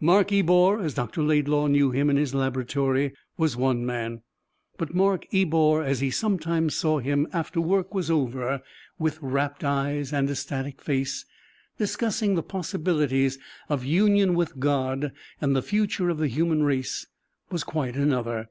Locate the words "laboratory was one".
2.34-3.86